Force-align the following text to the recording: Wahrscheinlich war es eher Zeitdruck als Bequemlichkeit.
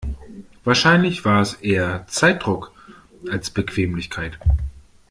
Wahrscheinlich 0.63 1.25
war 1.25 1.43
es 1.43 1.53
eher 1.53 2.05
Zeitdruck 2.07 2.71
als 3.29 3.51
Bequemlichkeit. 3.51 4.39